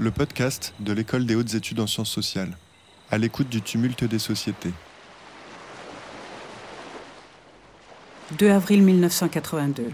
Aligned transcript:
le 0.00 0.12
podcast 0.12 0.74
de 0.78 0.92
l'École 0.92 1.26
des 1.26 1.34
hautes 1.34 1.54
études 1.54 1.80
en 1.80 1.88
sciences 1.88 2.10
sociales, 2.10 2.56
à 3.10 3.18
l'écoute 3.18 3.48
du 3.48 3.60
tumulte 3.60 4.04
des 4.04 4.20
sociétés. 4.20 4.72
2 8.38 8.50
avril 8.50 8.82
1982. 8.82 9.90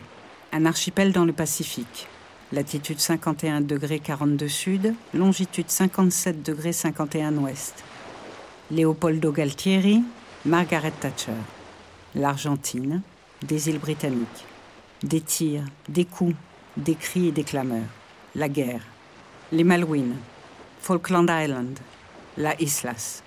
Un 0.52 0.66
archipel 0.66 1.12
dans 1.12 1.24
le 1.24 1.32
Pacifique. 1.32 2.06
Latitude 2.52 3.00
51 3.00 3.62
degrés 3.62 3.98
42 3.98 4.46
sud, 4.48 4.94
longitude 5.14 5.70
57 5.70 6.42
degrés 6.42 6.74
51 6.74 7.38
ouest. 7.38 7.82
Leopoldo 8.70 9.32
Galtieri, 9.32 10.02
Margaret 10.44 10.92
Thatcher. 11.00 11.32
L'Argentine, 12.14 13.00
des 13.42 13.70
îles 13.70 13.78
britanniques. 13.78 14.44
Des 15.02 15.22
tirs, 15.22 15.64
des 15.88 16.04
coups, 16.04 16.36
des 16.76 16.94
cris 16.94 17.28
et 17.28 17.32
des 17.32 17.44
clameurs. 17.44 17.88
La 18.34 18.48
guerre. 18.48 18.82
Les 19.54 19.62
Malouines. 19.62 20.16
Falkland 20.80 21.30
Island. 21.30 21.78
La 22.36 22.60
Islas. 22.60 23.22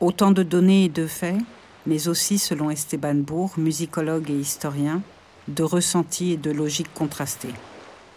Autant 0.00 0.30
de 0.30 0.42
données 0.42 0.86
et 0.86 0.88
de 0.88 1.06
faits, 1.06 1.36
mais 1.84 2.08
aussi, 2.08 2.38
selon 2.38 2.70
Esteban 2.70 3.16
Bourg, 3.16 3.52
musicologue 3.58 4.30
et 4.30 4.38
historien, 4.38 5.02
de 5.46 5.62
ressentis 5.62 6.32
et 6.32 6.36
de 6.38 6.50
logiques 6.50 6.94
contrastées. 6.94 7.52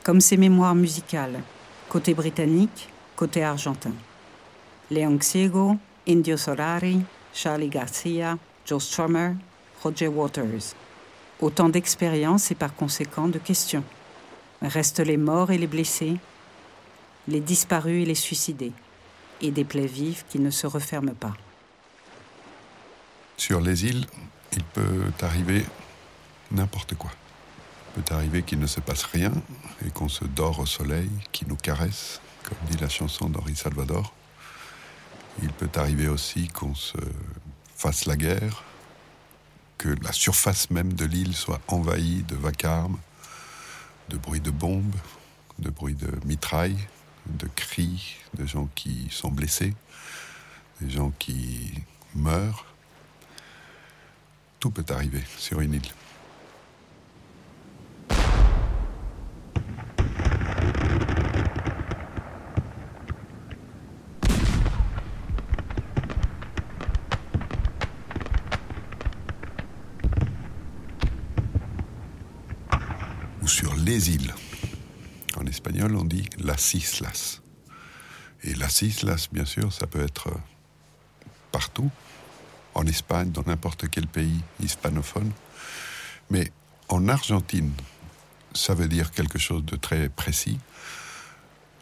Comme 0.06 0.22
ses 0.22 0.38
mémoires 0.38 0.74
musicales, 0.74 1.42
côté 1.90 2.14
britannique, 2.14 2.88
côté 3.18 3.44
argentin. 3.44 3.92
Leon 4.90 5.20
Ciego, 5.20 5.76
Indio 6.08 6.38
Solari, 6.38 7.02
Charlie 7.34 7.68
Garcia, 7.68 8.38
Joe 8.66 8.82
Strummer, 8.82 9.34
Roger 9.84 10.08
Waters. 10.08 10.76
Autant 11.42 11.68
d'expériences 11.68 12.52
et 12.52 12.56
par 12.56 12.74
conséquent 12.74 13.28
de 13.28 13.38
questions. 13.38 13.84
Restent 14.62 15.02
les 15.02 15.18
morts 15.18 15.52
et 15.52 15.58
les 15.58 15.68
blessés, 15.68 16.16
les 17.28 17.42
disparus 17.42 18.04
et 18.04 18.06
les 18.06 18.16
suicidés, 18.16 18.74
et 19.42 19.52
des 19.52 19.66
plaies 19.66 19.88
vives 19.88 20.24
qui 20.30 20.40
ne 20.40 20.50
se 20.50 20.68
referment 20.68 21.16
pas. 21.16 21.36
Sur 23.38 23.62
les 23.62 23.86
îles, 23.86 24.06
il 24.54 24.64
peut 24.64 25.04
arriver 25.22 25.66
n'importe 26.52 26.96
quoi. 26.96 27.12
Il 27.96 28.04
peut 28.04 28.16
arriver 28.16 28.44
qu'il 28.44 28.60
ne 28.60 28.68
se 28.68 28.80
passe 28.80 29.04
rien 29.04 29.32
et 29.86 29.92
qu'on 29.92 30.10
se 30.10 30.24
dort 30.24 30.60
au 30.60 30.66
soleil, 30.66 31.10
qui 31.32 31.46
nous 31.48 31.56
caresse, 31.56 32.22
comme 32.44 32.58
dit 32.70 32.78
la 32.78 32.90
chanson 32.90 33.30
d'Henri 33.30 33.56
Salvador. 33.56 34.14
Il 35.44 35.50
peut 35.50 35.70
arriver 35.76 36.08
aussi 36.08 36.48
qu'on 36.48 36.74
se 36.74 36.98
fasse 37.76 38.06
la 38.06 38.16
guerre, 38.16 38.64
que 39.78 39.90
la 40.02 40.12
surface 40.12 40.72
même 40.72 40.94
de 40.94 41.06
l'île 41.06 41.36
soit 41.36 41.62
envahie 41.68 42.24
de 42.24 42.36
vacarme, 42.36 42.98
de 44.10 44.18
bruits 44.18 44.42
de 44.42 44.50
bombes, 44.50 44.96
de 45.60 45.70
bruits 45.70 45.96
de 45.96 46.10
mitrailles, 46.26 46.88
de 47.30 47.48
cris, 47.48 48.18
de 48.36 48.46
gens 48.46 48.70
qui 48.76 49.08
sont 49.12 49.32
blessés, 49.32 49.74
des 50.82 50.90
gens 50.90 51.12
qui 51.20 51.74
meurent. 52.16 52.66
Tout 54.60 54.72
peut 54.72 54.86
arriver 54.90 55.24
sur 55.38 55.62
une 55.62 55.76
île. 55.76 55.82
Ou 73.42 73.48
sur 73.48 73.76
les 73.76 74.10
îles. 74.10 74.34
Espagnol, 75.58 75.96
on 75.96 76.06
dit 76.06 76.30
las 76.38 76.76
islas. 76.76 77.42
Et 78.44 78.54
las 78.54 78.84
islas, 78.84 79.28
bien 79.32 79.44
sûr, 79.44 79.74
ça 79.74 79.88
peut 79.88 80.04
être 80.04 80.30
partout, 81.52 81.90
en 82.76 82.86
Espagne, 82.86 83.32
dans 83.32 83.42
n'importe 83.48 83.90
quel 83.90 84.06
pays 84.06 84.40
hispanophone. 84.62 85.32
Mais 86.30 86.52
en 86.90 87.08
Argentine, 87.08 87.74
ça 88.54 88.76
veut 88.76 88.88
dire 88.88 89.10
quelque 89.10 89.40
chose 89.40 89.66
de 89.66 89.76
très 89.76 90.10
précis. 90.10 90.60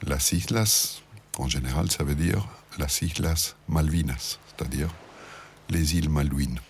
Las 0.04 0.32
islas, 0.32 1.02
en 1.38 1.50
général, 1.50 1.92
ça 1.92 2.06
veut 2.06 2.16
dire 2.16 2.48
las 2.78 3.02
islas 3.02 3.58
Malvinas, 3.68 4.40
c'est-à-dire 4.48 4.90
les 5.70 5.98
îles 5.98 6.10
Malouines. 6.10 6.62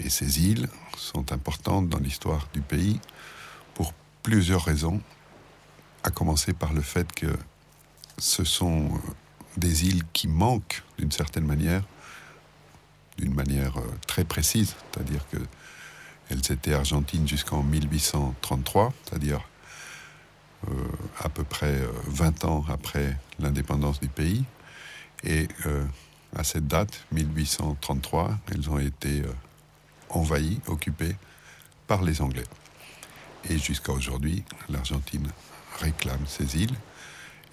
Et 0.00 0.10
ces 0.10 0.40
îles 0.40 0.68
sont 0.96 1.32
importantes 1.32 1.88
dans 1.88 1.98
l'histoire 1.98 2.48
du 2.52 2.60
pays 2.60 3.00
pour 3.74 3.92
plusieurs 4.22 4.64
raisons, 4.64 5.00
à 6.04 6.10
commencer 6.10 6.52
par 6.52 6.72
le 6.72 6.80
fait 6.80 7.12
que 7.12 7.28
ce 8.18 8.44
sont 8.44 8.86
euh, 8.86 8.98
des 9.56 9.86
îles 9.86 10.02
qui 10.12 10.28
manquent 10.28 10.82
d'une 10.98 11.12
certaine 11.12 11.44
manière, 11.44 11.82
d'une 13.18 13.34
manière 13.34 13.78
euh, 13.78 13.98
très 14.06 14.24
précise, 14.24 14.74
c'est-à-dire 14.92 15.26
que 15.30 15.38
elles 16.30 16.52
étaient 16.52 16.72
argentines 16.72 17.28
jusqu'en 17.28 17.62
1833, 17.62 18.92
c'est-à-dire 19.04 19.40
euh, 20.68 20.72
à 21.18 21.28
peu 21.28 21.44
près 21.44 21.74
euh, 21.74 21.88
20 22.06 22.44
ans 22.44 22.64
après 22.68 23.16
l'indépendance 23.38 24.00
du 24.00 24.08
pays. 24.08 24.44
Et 25.24 25.48
euh, 25.66 25.84
à 26.36 26.44
cette 26.44 26.66
date, 26.66 27.04
1833, 27.12 28.38
elles 28.50 28.70
ont 28.70 28.78
été 28.78 29.22
euh, 29.22 29.32
envahies, 30.08 30.60
occupées 30.66 31.16
par 31.86 32.02
les 32.02 32.20
Anglais. 32.20 32.44
Et 33.48 33.58
jusqu'à 33.58 33.92
aujourd'hui, 33.92 34.44
l'Argentine 34.68 35.28
réclame 35.80 36.26
ces 36.26 36.56
îles. 36.56 36.74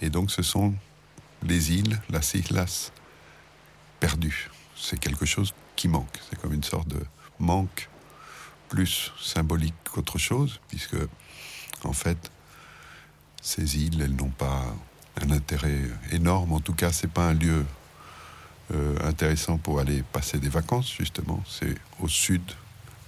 Et 0.02 0.10
donc 0.10 0.32
ce 0.32 0.42
sont 0.42 0.74
les 1.44 1.74
îles, 1.74 2.00
las 2.10 2.34
islas, 2.36 2.92
perdues. 4.00 4.50
C'est 4.76 5.00
quelque 5.00 5.26
chose 5.26 5.54
qui 5.76 5.88
manque. 5.88 6.20
C'est 6.30 6.40
comme 6.40 6.54
une 6.54 6.64
sorte 6.64 6.88
de 6.88 7.04
manque 7.40 7.90
plus 8.70 9.12
symbolique 9.20 9.76
qu'autre 9.92 10.18
chose, 10.18 10.60
puisque 10.68 10.98
en 11.84 11.94
fait, 11.94 12.32
ces 13.42 13.78
îles, 13.78 14.02
elles 14.02 14.16
n'ont 14.16 14.30
pas 14.30 14.76
un 15.24 15.32
intérêt 15.32 15.82
énorme. 16.12 16.54
En 16.54 16.60
tout 16.60 16.74
cas, 16.74 16.92
c'est 16.92 17.12
pas 17.12 17.28
un 17.28 17.34
lieu 17.34 17.66
euh, 18.74 18.96
intéressant 19.04 19.58
pour 19.58 19.80
aller 19.80 20.04
passer 20.12 20.40
des 20.40 20.50
vacances, 20.50 20.94
justement. 20.98 21.44
C'est 21.48 21.76
au 22.00 22.08
sud 22.08 22.42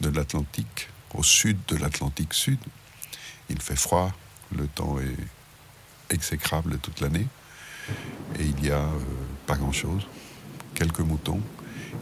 de 0.01 0.09
l'Atlantique, 0.09 0.89
au 1.13 1.23
sud 1.23 1.57
de 1.67 1.75
l'Atlantique 1.77 2.33
Sud. 2.33 2.59
Il 3.49 3.61
fait 3.61 3.75
froid, 3.75 4.11
le 4.55 4.67
temps 4.67 4.97
est 4.99 6.13
exécrable 6.13 6.77
toute 6.79 6.99
l'année, 6.99 7.27
et 8.39 8.43
il 8.43 8.66
y 8.66 8.72
a 8.72 8.79
euh, 8.79 8.99
pas 9.45 9.55
grand-chose, 9.55 10.07
quelques 10.73 10.99
moutons, 10.99 11.41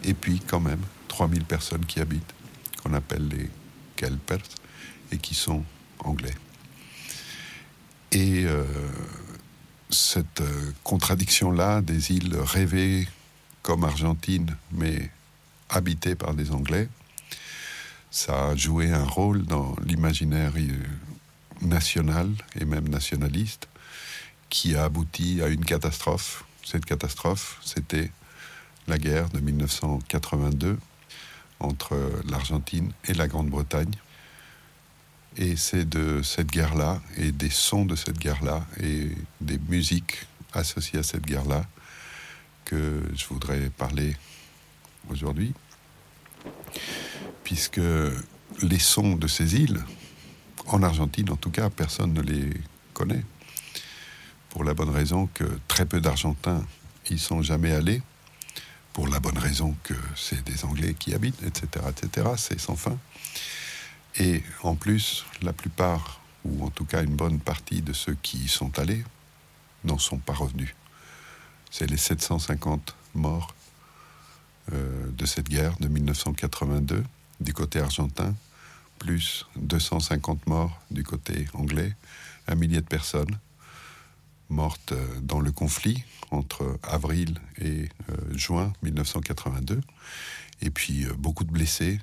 et 0.04 0.14
puis 0.14 0.40
quand 0.40 0.60
même 0.60 0.82
3000 1.08 1.44
personnes 1.44 1.86
qui 1.86 2.00
habitent, 2.00 2.34
qu'on 2.82 2.94
appelle 2.94 3.28
les 3.28 3.50
Kelpers, 3.96 4.40
et 5.12 5.18
qui 5.18 5.36
sont 5.36 5.64
anglais. 6.00 6.36
Et 8.12 8.46
euh, 8.46 8.64
cette 9.90 10.42
euh, 10.42 10.72
contradiction-là 10.84 11.82
des 11.82 12.12
îles 12.12 12.36
rêvées 12.38 13.08
comme 13.62 13.84
Argentine, 13.84 14.56
mais 14.72 15.10
habitées 15.70 16.16
par 16.16 16.34
des 16.34 16.52
Anglais, 16.52 16.88
ça 18.12 18.50
a 18.50 18.56
joué 18.56 18.92
un 18.92 19.04
rôle 19.04 19.44
dans 19.46 19.76
l'imaginaire 19.86 20.54
euh, 20.58 20.78
national 21.62 22.30
et 22.60 22.66
même 22.66 22.88
nationaliste 22.88 23.68
qui 24.50 24.76
a 24.76 24.86
abouti 24.86 25.42
à 25.42 25.48
une 25.48 25.66
catastrophe. 25.66 26.44
Cette 26.64 26.86
catastrophe, 26.86 27.60
c'était 27.64 28.12
la 28.88 28.98
guerre 28.98 29.30
de 29.30 29.40
1982 29.40 30.80
entre 31.60 31.96
l'Argentine 32.30 32.92
et 33.06 33.14
la 33.14 33.28
Grande-Bretagne. 33.28 33.92
Et 35.42 35.56
c'est 35.56 35.88
de 35.88 36.22
cette 36.22 36.52
guerre-là, 36.52 37.02
et 37.16 37.32
des 37.32 37.50
sons 37.50 37.86
de 37.86 37.96
cette 37.96 38.20
guerre-là, 38.20 38.66
et 38.82 39.08
des 39.40 39.58
musiques 39.58 40.28
associées 40.52 41.00
à 41.00 41.04
cette 41.04 41.26
guerre-là, 41.26 41.66
que 42.66 43.02
je 43.16 43.26
voudrais 43.28 43.70
parler 43.70 44.18
aujourd'hui. 45.10 45.54
Puisque 47.46 47.80
les 48.62 48.80
sons 48.80 49.16
de 49.16 49.28
ces 49.28 49.56
îles, 49.56 49.82
en 50.68 50.84
Argentine 50.84 51.30
en 51.30 51.38
tout 51.38 51.52
cas, 51.52 51.70
personne 51.70 52.14
ne 52.14 52.22
les 52.22 52.50
connaît. 52.94 53.24
Pour 54.50 54.66
la 54.66 54.74
bonne 54.74 54.90
raison 54.90 55.30
que 55.34 55.46
très 55.70 55.86
peu 55.86 56.02
d'Argentins 56.02 56.66
y 57.10 57.18
sont 57.18 57.42
jamais 57.42 57.72
allés. 57.72 58.02
Pour 58.92 59.08
la 59.08 59.22
bonne 59.22 59.38
raison 59.38 59.74
que 59.84 59.94
c'est 60.18 60.44
des 60.44 60.66
Anglais 60.66 60.96
qui 61.00 61.14
habitent, 61.14 61.42
etc., 61.44 61.86
etc. 61.90 62.28
C'est 62.36 62.60
sans 62.60 62.76
fin. 62.76 62.98
Et 64.20 64.44
en 64.64 64.76
plus, 64.76 65.26
la 65.42 65.54
plupart, 65.54 66.20
ou 66.44 66.66
en 66.66 66.70
tout 66.70 66.84
cas 66.84 67.04
une 67.04 67.16
bonne 67.16 67.40
partie 67.40 67.82
de 67.82 67.94
ceux 67.94 68.16
qui 68.22 68.38
y 68.38 68.48
sont 68.50 68.78
allés, 68.78 69.04
n'en 69.86 69.98
sont 69.98 70.18
pas 70.18 70.34
revenus. 70.34 70.76
C'est 71.72 71.90
les 71.90 71.98
750 71.98 72.96
morts 73.16 73.56
euh, 74.74 75.10
de 75.12 75.26
cette 75.26 75.48
guerre 75.48 75.78
de 75.80 75.88
1982 75.88 77.04
du 77.40 77.54
côté 77.54 77.80
argentin, 77.80 78.36
plus 78.98 79.46
250 79.56 80.48
morts 80.48 80.82
du 80.92 81.04
côté 81.04 81.48
anglais, 81.54 81.96
un 82.48 82.56
millier 82.56 82.82
de 82.82 82.88
personnes 82.88 83.38
mortes 84.50 84.92
euh, 84.92 85.20
dans 85.22 85.40
le 85.40 85.52
conflit 85.54 86.04
entre 86.32 86.78
avril 86.84 87.40
et 87.58 87.88
euh, 88.10 88.38
juin 88.38 88.74
1982, 88.84 89.80
et 90.62 90.70
puis 90.70 91.06
beaucoup 91.18 91.46
de 91.46 91.52
blessés, 91.52 92.00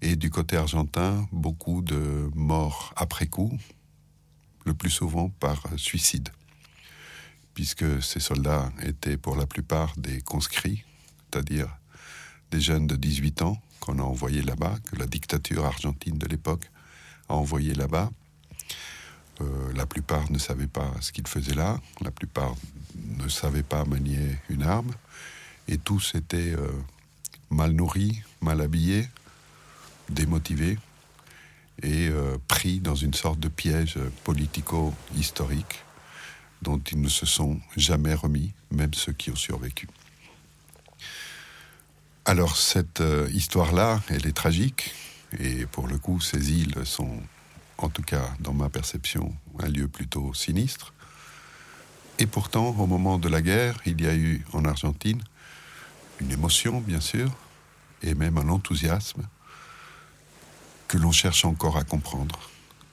et 0.00 0.16
du 0.16 0.30
côté 0.30 0.56
argentin, 0.56 1.26
beaucoup 1.32 1.82
de 1.82 2.30
morts 2.34 2.92
après 2.96 3.26
coup, 3.26 3.58
le 4.64 4.74
plus 4.74 4.90
souvent 4.90 5.28
par 5.28 5.62
suicide, 5.76 6.28
puisque 7.54 8.02
ces 8.02 8.20
soldats 8.20 8.70
étaient 8.82 9.16
pour 9.16 9.36
la 9.36 9.46
plupart 9.46 9.94
des 9.96 10.20
conscrits, 10.20 10.84
c'est-à-dire 11.30 11.68
des 12.50 12.60
jeunes 12.60 12.86
de 12.86 12.96
18 12.96 13.42
ans 13.42 13.60
qu'on 13.80 13.98
a 13.98 14.02
envoyés 14.02 14.42
là-bas, 14.42 14.76
que 14.90 14.96
la 14.96 15.06
dictature 15.06 15.64
argentine 15.64 16.18
de 16.18 16.26
l'époque 16.26 16.70
a 17.28 17.34
envoyés 17.34 17.74
là-bas. 17.74 18.10
Euh, 19.40 19.72
la 19.74 19.86
plupart 19.86 20.30
ne 20.30 20.38
savaient 20.38 20.66
pas 20.66 20.92
ce 21.00 21.12
qu'ils 21.12 21.26
faisaient 21.26 21.54
là, 21.54 21.80
la 22.00 22.10
plupart 22.10 22.54
ne 23.18 23.28
savaient 23.28 23.62
pas 23.62 23.84
manier 23.84 24.36
une 24.48 24.62
arme, 24.62 24.92
et 25.68 25.78
tous 25.78 26.14
étaient 26.14 26.54
euh, 26.54 26.72
mal 27.50 27.72
nourris, 27.72 28.22
mal 28.40 28.60
habillés, 28.60 29.08
démotivés, 30.08 30.78
et 31.82 32.08
euh, 32.08 32.38
pris 32.48 32.80
dans 32.80 32.94
une 32.94 33.14
sorte 33.14 33.38
de 33.38 33.48
piège 33.48 33.98
politico-historique 34.24 35.84
dont 36.62 36.78
ils 36.90 37.00
ne 37.00 37.08
se 37.08 37.24
sont 37.24 37.60
jamais 37.76 38.14
remis, 38.14 38.52
même 38.72 38.94
ceux 38.94 39.12
qui 39.12 39.30
ont 39.30 39.36
survécu. 39.36 39.88
Alors 42.24 42.56
cette 42.56 43.00
euh, 43.00 43.28
histoire-là, 43.32 44.02
elle 44.08 44.26
est 44.26 44.36
tragique, 44.36 44.92
et 45.38 45.66
pour 45.66 45.86
le 45.86 45.98
coup, 45.98 46.20
ces 46.20 46.52
îles 46.52 46.84
sont, 46.84 47.22
en 47.78 47.88
tout 47.88 48.02
cas 48.02 48.28
dans 48.40 48.52
ma 48.52 48.68
perception, 48.68 49.32
un 49.60 49.68
lieu 49.68 49.88
plutôt 49.88 50.34
sinistre. 50.34 50.92
Et 52.18 52.26
pourtant, 52.26 52.70
au 52.70 52.86
moment 52.86 53.18
de 53.18 53.28
la 53.28 53.40
guerre, 53.40 53.78
il 53.86 54.00
y 54.02 54.08
a 54.08 54.14
eu 54.14 54.44
en 54.52 54.64
Argentine 54.64 55.22
une 56.20 56.32
émotion, 56.32 56.80
bien 56.80 57.00
sûr, 57.00 57.30
et 58.02 58.14
même 58.14 58.36
un 58.38 58.48
enthousiasme 58.48 59.22
que 60.88 60.96
l'on 60.96 61.12
cherche 61.12 61.44
encore 61.44 61.76
à 61.76 61.84
comprendre 61.84 62.50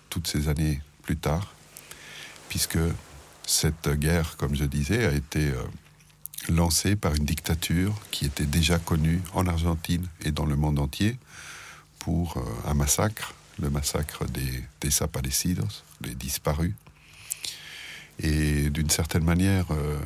toutes 0.09 0.27
ces 0.27 0.49
années 0.49 0.81
plus 1.01 1.17
tard, 1.17 1.53
puisque 2.49 2.77
cette 3.47 3.89
guerre, 3.89 4.37
comme 4.37 4.55
je 4.55 4.65
disais, 4.65 5.05
a 5.05 5.13
été 5.13 5.49
euh, 5.49 5.63
lancée 6.49 6.95
par 6.95 7.15
une 7.15 7.25
dictature 7.25 7.95
qui 8.11 8.25
était 8.25 8.45
déjà 8.45 8.79
connue 8.79 9.21
en 9.33 9.47
Argentine 9.47 10.07
et 10.23 10.31
dans 10.31 10.45
le 10.45 10.55
monde 10.55 10.79
entier 10.79 11.17
pour 11.99 12.37
euh, 12.37 12.41
un 12.69 12.73
massacre, 12.73 13.33
le 13.59 13.69
massacre 13.69 14.25
des 14.25 14.63
desaparecidos, 14.81 15.83
les 16.01 16.15
disparus. 16.15 16.73
Et 18.19 18.69
d'une 18.69 18.89
certaine 18.89 19.23
manière, 19.23 19.65
euh, 19.71 19.99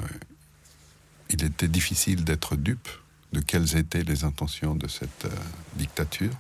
il 1.30 1.44
était 1.44 1.68
difficile 1.68 2.24
d'être 2.24 2.56
dupe 2.56 2.90
de 3.34 3.40
quelles 3.40 3.78
étaient 3.78 4.04
les 4.04 4.24
intentions 4.24 4.76
de 4.76 4.88
cette 4.88 5.28
dictature. 5.76 6.34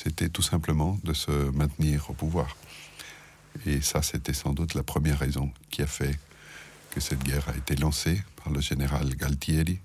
C'était 0.00 0.28
tout 0.28 0.42
simplement 0.42 0.96
de 1.02 1.12
se 1.12 1.32
maintenir 1.32 2.08
au 2.08 2.12
pouvoir. 2.12 2.56
Et 3.66 3.80
ça, 3.80 4.00
c'était 4.00 4.32
sans 4.32 4.52
doute 4.52 4.74
la 4.74 4.84
première 4.84 5.18
raison 5.18 5.52
qui 5.70 5.82
a 5.82 5.88
fait 5.88 6.20
que 6.92 7.00
cette 7.00 7.24
guerre 7.24 7.48
a 7.48 7.56
été 7.56 7.74
lancée 7.74 8.22
par 8.36 8.52
le 8.52 8.60
général 8.60 9.16
Galtieri 9.16 9.80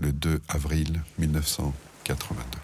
le 0.00 0.12
2 0.12 0.42
avril 0.48 1.00
1982. 1.18 2.58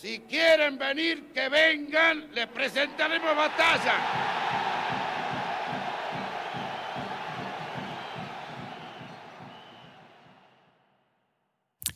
Si 0.00 0.20
quieren 0.28 0.78
venir, 0.78 1.16
que 1.34 1.50
vengan, 1.50 2.22
les 2.36 2.46
presentaremos 2.46 3.34
batalla. 3.34 3.94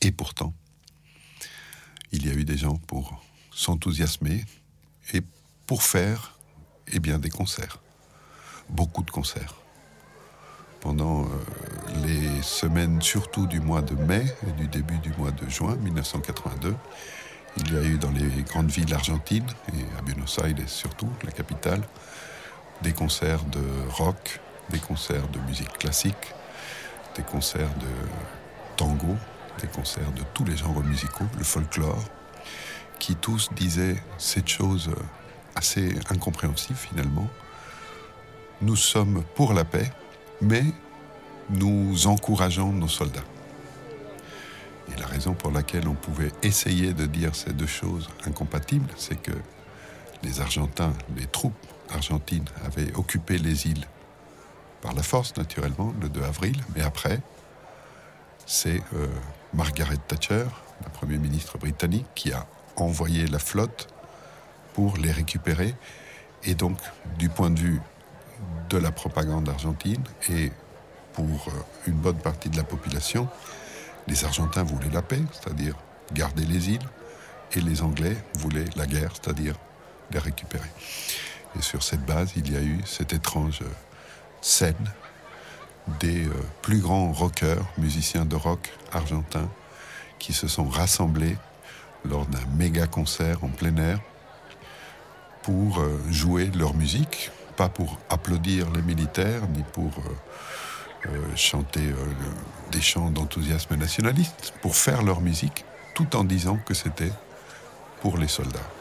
Et 0.01 0.11
pourtant, 0.11 0.53
il 2.11 2.27
y 2.27 2.29
a 2.29 2.33
eu 2.33 2.43
des 2.43 2.57
gens 2.57 2.75
pour 2.75 3.23
s'enthousiasmer 3.55 4.43
et 5.13 5.21
pour 5.65 5.81
faire 5.81 6.37
eh 6.91 6.99
des 6.99 7.29
concerts. 7.29 7.79
Beaucoup 8.69 9.01
de 9.01 9.09
concerts. 9.09 9.55
Pendant 10.81 11.23
euh, 11.23 11.27
les 12.05 12.41
semaines 12.43 13.01
surtout 13.01 13.47
du 13.47 13.59
mois 13.59 13.81
de 13.81 13.95
mai 13.95 14.25
et 14.47 14.51
du 14.51 14.67
début 14.67 14.99
du 14.99 15.11
mois 15.17 15.31
de 15.31 15.49
juin 15.49 15.75
1982, 15.77 16.75
il 17.57 17.73
y 17.73 17.77
a 17.77 17.83
eu 17.83 17.97
dans 17.97 18.11
les 18.11 18.43
grandes 18.43 18.69
villes 18.69 18.93
argentines, 18.93 19.47
et 19.73 19.97
à 19.97 20.01
Buenos 20.01 20.37
Aires 20.39 20.53
surtout, 20.67 21.09
la 21.23 21.31
capitale, 21.31 21.81
des 22.81 22.91
concerts 22.91 23.45
de 23.45 23.63
rock, 23.91 24.41
des 24.69 24.79
concerts 24.79 25.27
de 25.29 25.39
musique 25.39 25.71
classique, 25.77 26.33
des 27.15 27.23
concerts 27.23 27.73
de 27.75 28.75
tango, 28.75 29.15
des 29.61 29.67
concerts 29.67 30.11
de 30.11 30.23
tous 30.33 30.43
les 30.43 30.57
genres 30.57 30.83
musicaux, 30.83 31.25
le 31.37 31.43
folklore, 31.45 32.03
qui 32.99 33.15
tous 33.15 33.49
disaient 33.55 34.01
cette 34.17 34.47
chose 34.47 34.91
assez 35.55 35.95
incompréhensible 36.09 36.77
finalement. 36.77 37.27
Nous 38.61 38.75
sommes 38.75 39.23
pour 39.35 39.53
la 39.53 39.65
paix, 39.65 39.91
mais 40.41 40.63
nous 41.49 42.07
encourageons 42.07 42.71
nos 42.71 42.87
soldats. 42.87 43.23
Et 44.91 44.99
la 44.99 45.07
raison 45.07 45.33
pour 45.33 45.51
laquelle 45.51 45.87
on 45.87 45.93
pouvait 45.93 46.31
essayer 46.43 46.93
de 46.93 47.05
dire 47.05 47.35
ces 47.35 47.53
deux 47.53 47.67
choses 47.67 48.09
incompatibles, 48.25 48.89
c'est 48.97 49.21
que 49.21 49.31
les 50.23 50.41
Argentins, 50.41 50.93
les 51.15 51.27
troupes 51.27 51.53
argentines 51.89 52.45
avaient 52.65 52.93
occupé 52.95 53.37
les 53.37 53.67
îles 53.67 53.85
par 54.81 54.93
la 54.93 55.03
force, 55.03 55.35
naturellement, 55.37 55.93
le 56.01 56.09
2 56.09 56.23
avril, 56.23 56.57
mais 56.75 56.81
après, 56.81 57.19
c'est 58.45 58.81
euh, 58.93 59.07
Margaret 59.53 59.97
Thatcher, 60.07 60.45
la 60.83 60.89
première 60.89 61.19
ministre 61.19 61.57
britannique, 61.57 62.05
qui 62.13 62.31
a 62.31 62.45
envoyé 62.75 63.27
la 63.27 63.39
flotte 63.39 63.87
pour 64.73 64.97
les 64.97 65.11
récupérer. 65.11 65.75
Et 66.43 66.55
donc, 66.55 66.77
du 67.17 67.29
point 67.29 67.49
de 67.49 67.59
vue 67.59 67.81
de 68.69 68.77
la 68.77 68.91
propagande 68.91 69.47
argentine 69.49 70.03
et 70.29 70.51
pour 71.13 71.47
euh, 71.47 71.51
une 71.87 71.95
bonne 71.95 72.17
partie 72.17 72.49
de 72.49 72.57
la 72.57 72.63
population, 72.63 73.27
les 74.07 74.25
Argentins 74.25 74.63
voulaient 74.63 74.91
la 74.91 75.01
paix, 75.01 75.21
c'est-à-dire 75.31 75.75
garder 76.13 76.45
les 76.45 76.69
îles, 76.69 76.87
et 77.53 77.61
les 77.61 77.81
Anglais 77.81 78.17
voulaient 78.35 78.65
la 78.75 78.85
guerre, 78.85 79.11
c'est-à-dire 79.13 79.55
les 80.11 80.19
récupérer. 80.19 80.69
Et 81.57 81.61
sur 81.61 81.83
cette 81.83 82.05
base, 82.05 82.33
il 82.35 82.51
y 82.51 82.57
a 82.57 82.61
eu 82.61 82.81
cette 82.85 83.13
étrange 83.13 83.61
euh, 83.61 83.69
scène 84.41 84.91
des 85.99 86.25
euh, 86.25 86.33
plus 86.61 86.79
grands 86.79 87.11
rockers, 87.11 87.65
musiciens 87.77 88.25
de 88.25 88.35
rock 88.35 88.71
argentins, 88.91 89.49
qui 90.19 90.33
se 90.33 90.47
sont 90.47 90.67
rassemblés 90.67 91.37
lors 92.09 92.25
d'un 92.25 92.45
méga 92.57 92.87
concert 92.87 93.43
en 93.43 93.49
plein 93.49 93.75
air 93.77 93.99
pour 95.43 95.79
euh, 95.79 95.99
jouer 96.09 96.49
leur 96.55 96.73
musique, 96.73 97.31
pas 97.55 97.69
pour 97.69 97.99
applaudir 98.09 98.69
les 98.71 98.81
militaires, 98.81 99.47
ni 99.55 99.63
pour 99.73 99.91
chanter 101.35 101.93
des 102.71 102.81
chants 102.81 103.11
d'enthousiasme 103.11 103.75
nationaliste, 103.75 104.55
pour 104.63 104.75
faire 104.75 105.03
leur 105.03 105.21
musique, 105.21 105.63
tout 105.93 106.15
en 106.15 106.23
disant 106.23 106.57
que 106.65 106.73
c'était 106.73 107.11
pour 108.01 108.17
les 108.17 108.27
soldats. 108.27 108.71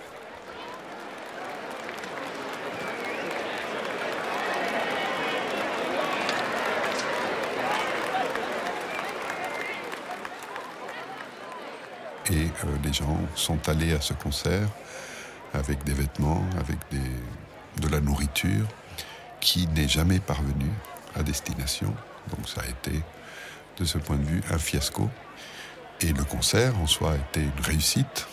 Et 12.30 12.36
euh, 12.36 12.48
les 12.82 12.92
gens 12.92 13.18
sont 13.34 13.68
allés 13.68 13.92
à 13.94 14.00
ce 14.00 14.14
concert 14.14 14.68
avec 15.52 15.84
des 15.84 15.94
vêtements, 15.94 16.44
avec 16.58 16.78
de 17.80 17.88
la 17.88 18.00
nourriture, 18.00 18.66
qui 19.40 19.66
n'est 19.68 19.88
jamais 19.88 20.18
parvenue 20.18 20.72
à 21.14 21.22
destination. 21.22 21.94
Donc 22.30 22.48
ça 22.48 22.62
a 22.62 22.66
été, 22.66 23.00
de 23.78 23.84
ce 23.84 23.98
point 23.98 24.16
de 24.16 24.24
vue, 24.24 24.42
un 24.50 24.58
fiasco. 24.58 25.08
Et 26.00 26.12
le 26.12 26.24
concert, 26.24 26.78
en 26.80 26.86
soi, 26.86 27.12
a 27.12 27.16
été 27.16 27.40
une 27.40 27.64
réussite, 27.64 28.26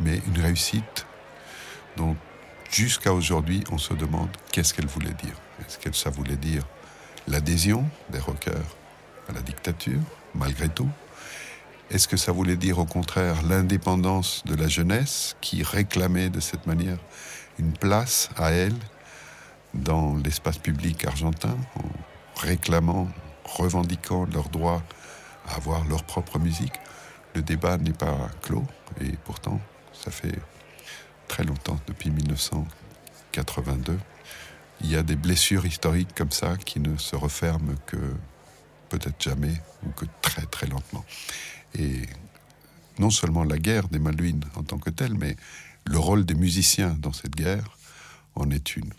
mais 0.00 0.20
une 0.26 0.40
réussite 0.40 1.06
dont, 1.96 2.16
jusqu'à 2.70 3.12
aujourd'hui, 3.12 3.64
on 3.72 3.78
se 3.78 3.94
demande 3.94 4.28
qu'est-ce 4.52 4.72
qu'elle 4.74 4.86
voulait 4.86 5.14
dire. 5.14 5.34
Est-ce 5.60 5.78
que 5.78 5.92
ça 5.92 6.10
voulait 6.10 6.36
dire 6.36 6.62
l'adhésion 7.26 7.84
des 8.10 8.20
rockers 8.20 8.76
à 9.28 9.32
la 9.32 9.40
dictature, 9.40 10.00
malgré 10.34 10.68
tout 10.68 10.88
est-ce 11.90 12.08
que 12.08 12.16
ça 12.16 12.32
voulait 12.32 12.56
dire 12.56 12.78
au 12.78 12.84
contraire 12.84 13.42
l'indépendance 13.42 14.42
de 14.44 14.54
la 14.54 14.68
jeunesse 14.68 15.36
qui 15.40 15.62
réclamait 15.62 16.30
de 16.30 16.40
cette 16.40 16.66
manière 16.66 16.98
une 17.58 17.72
place 17.72 18.28
à 18.36 18.50
elle 18.50 18.74
dans 19.74 20.16
l'espace 20.16 20.58
public 20.58 21.04
argentin 21.04 21.56
en 21.76 22.40
réclamant, 22.40 23.08
revendiquant 23.44 24.26
leur 24.32 24.48
droit 24.48 24.82
à 25.48 25.56
avoir 25.56 25.84
leur 25.86 26.02
propre 26.04 26.38
musique? 26.38 26.74
Le 27.34 27.42
débat 27.42 27.76
n'est 27.76 27.92
pas 27.92 28.30
clos, 28.42 28.64
et 29.00 29.12
pourtant, 29.24 29.60
ça 29.92 30.10
fait 30.10 30.38
très 31.28 31.44
longtemps, 31.44 31.78
depuis 31.86 32.10
1982. 32.10 33.98
Il 34.80 34.90
y 34.90 34.96
a 34.96 35.02
des 35.02 35.16
blessures 35.16 35.66
historiques 35.66 36.14
comme 36.14 36.30
ça 36.30 36.56
qui 36.56 36.80
ne 36.80 36.96
se 36.96 37.14
referment 37.14 37.74
que 37.86 37.96
peut-être 38.88 39.22
jamais 39.22 39.60
ou 39.86 39.90
que 39.90 40.06
très 40.22 40.46
très 40.46 40.66
lentement. 40.66 41.04
Et 41.74 42.02
non 42.98 43.10
seulement 43.10 43.44
la 43.44 43.58
guerre 43.58 43.88
des 43.88 43.98
Malouines 43.98 44.44
en 44.54 44.62
tant 44.62 44.78
que 44.78 44.90
telle, 44.90 45.14
mais 45.14 45.36
le 45.84 45.98
rôle 45.98 46.24
des 46.24 46.34
musiciens 46.34 46.96
dans 46.98 47.12
cette 47.12 47.36
guerre 47.36 47.76
en 48.34 48.50
est 48.50 48.76
une. 48.76 48.92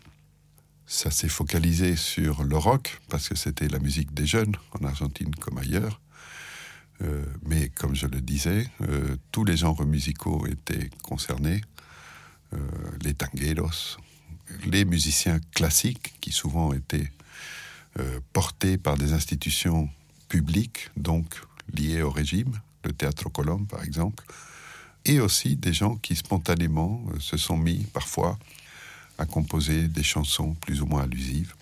Ça 0.85 1.11
s'est 1.11 1.29
focalisé 1.29 1.95
sur 1.95 2.43
le 2.43 2.57
rock, 2.57 2.99
parce 3.09 3.27
que 3.27 3.35
c'était 3.35 3.67
la 3.67 3.79
musique 3.79 4.13
des 4.13 4.25
jeunes, 4.25 4.55
en 4.79 4.85
Argentine 4.85 5.33
comme 5.35 5.57
ailleurs. 5.57 5.99
Euh, 7.03 7.25
mais 7.45 7.69
comme 7.69 7.95
je 7.95 8.07
le 8.07 8.21
disais, 8.21 8.67
euh, 8.81 9.17
tous 9.31 9.45
les 9.45 9.57
genres 9.57 9.85
musicaux 9.85 10.47
étaient 10.47 10.89
concernés. 11.03 11.61
Euh, 12.53 12.57
les 13.03 13.13
tangueros, 13.13 13.97
les 14.65 14.85
musiciens 14.85 15.39
classiques, 15.53 16.15
qui 16.21 16.31
souvent 16.31 16.73
étaient 16.73 17.11
portés 18.31 18.77
par 18.77 18.95
des 18.95 19.13
institutions 19.13 19.89
publiques, 20.29 20.91
donc 20.97 21.25
liées 21.73 22.01
au 22.01 22.11
régime, 22.11 22.59
le 22.83 22.93
théâtre 22.93 23.29
Colombe 23.29 23.67
par 23.67 23.83
exemple, 23.83 24.23
et 25.05 25.19
aussi 25.19 25.55
des 25.55 25.73
gens 25.73 25.95
qui 25.95 26.15
spontanément 26.15 27.03
se 27.19 27.37
sont 27.37 27.57
mis 27.57 27.85
parfois 27.93 28.37
à 29.17 29.25
composer 29.25 29.87
des 29.87 30.03
chansons 30.03 30.53
plus 30.55 30.81
ou 30.81 30.85
moins 30.85 31.03
allusives. 31.03 31.53